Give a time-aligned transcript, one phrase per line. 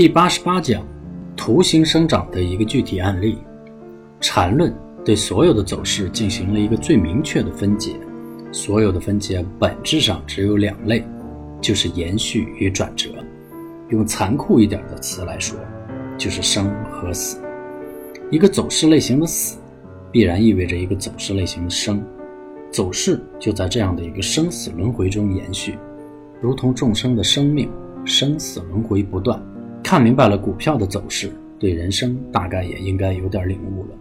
[0.00, 0.82] 第八十八讲，
[1.36, 3.36] 图形生长的一个具体案例。
[4.18, 4.74] 缠论
[5.04, 7.92] 对所有的走势进行了一个最明确的分解，
[8.50, 11.04] 所有的分解本质上只有两类，
[11.60, 13.10] 就是延续与转折。
[13.90, 15.60] 用残酷一点的词来说，
[16.16, 17.38] 就是生和死。
[18.30, 19.58] 一个走势类型的死，
[20.10, 22.02] 必然意味着一个走势类型的生。
[22.72, 25.78] 走势就在这样的一个生死轮回中延续，
[26.40, 27.70] 如同众生的生命，
[28.06, 29.38] 生死轮回不断。
[29.82, 33.96] 看明白了股票的走势，对人生大概也应该有点领悟了。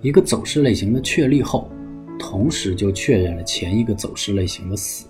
[0.00, 1.68] 一个走势类型的确立后，
[2.18, 5.06] 同时就确认了前一个走势类型的死，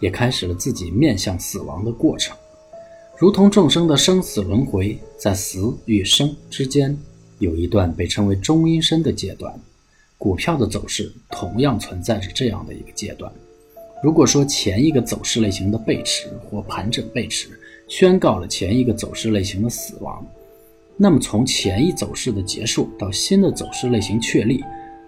[0.00, 2.36] 也开始了自己面向死亡的过程。
[3.18, 6.96] 如同众生的生死轮回，在死与生之间
[7.38, 9.54] 有一段被称为中阴身的阶段。
[10.18, 13.32] 股票的走势同样存在着这样的一个阶段。
[14.04, 17.48] 如果说前一个走势类型的背驰或盘整背驰
[17.92, 20.26] 宣告了前一个走势类型的死亡，
[20.96, 24.64] 那么从前一走势的结束到新的走势类型确立，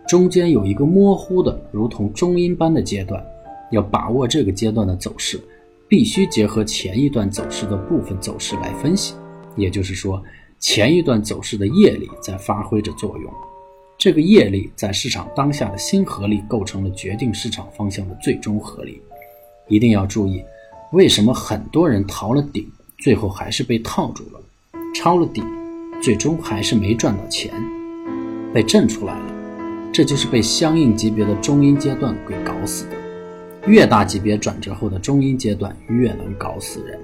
[0.06, 3.24] 中间有一个模糊的如同中音般的阶段。
[3.70, 5.40] 要把握这个阶段的走势，
[5.88, 9.14] 必须结合前一段走势的部分走势来分析。
[9.56, 10.22] 也就是说，
[10.58, 13.32] 前一段走势的业力在发挥着作用。
[13.96, 19.00] 这个业力在市场当下的新合力构成了决定市场方向的最终合力。
[19.68, 20.44] 一定要注意，
[20.94, 24.40] 为什么很多人逃了顶，最后还是被套住了，
[24.94, 25.42] 抄了底，
[26.00, 27.52] 最终还是没赚到钱，
[28.52, 29.26] 被震出来了。
[29.92, 32.92] 这就是被相应级别的中阴阶段给搞死的。
[33.66, 36.96] 越大级别转折后的中阴阶段越能搞死人，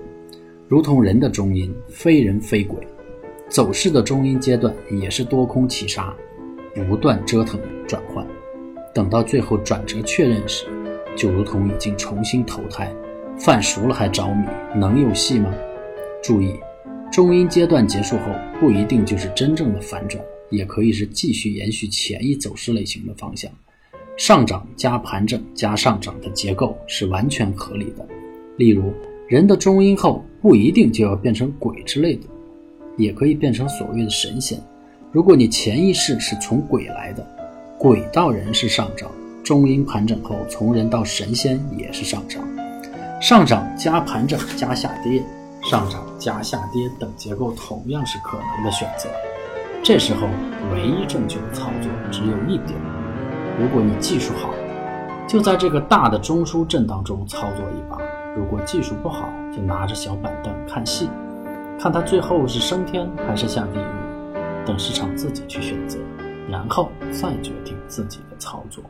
[0.69, 2.79] 如同人的中阴，非人非鬼。
[3.49, 6.15] 走势的中阴阶段也是多空齐杀。
[6.89, 8.25] 不断折腾转换，
[8.95, 10.67] 等到最后转折确认时，
[11.17, 12.95] 就如同已经重新投胎，
[13.41, 14.45] 饭熟了还着迷，
[14.77, 15.51] 能有戏吗？
[16.23, 16.55] 注意，
[17.11, 18.25] 中阴阶段结束后，
[18.61, 23.51] 不一定就是真正的反转，也可以是继续延续前一走势类型的方向，
[24.19, 28.07] 上涨加盘整加上涨的结构是完全合理的。
[28.59, 28.93] 例如，
[29.27, 32.25] 人的中阴后不一定就要变成鬼之类的，
[32.99, 34.61] 也可以变成所谓的神仙。
[35.11, 37.27] 如果你潜意识是从鬼来的，
[37.79, 39.11] 鬼到人是上涨，
[39.43, 42.47] 中阴盘整后从人到神仙也是上涨，
[43.21, 45.23] 上涨加盘整加下跌，
[45.63, 49.11] 上涨加下跌等结构同样是可能的选择。
[49.83, 50.27] 这时候
[50.73, 52.81] 唯一正确的操作只有一点：
[53.59, 54.49] 如果你技术好，
[55.29, 57.99] 就在这个大的中枢震荡中操作一把；
[58.35, 61.11] 如果技术不好，就拿着小板凳看戏，
[61.79, 64.65] 看他最后是升天还是下地狱。
[64.65, 65.99] 等市场自己去选择，
[66.49, 68.83] 然后再决定自己的操作。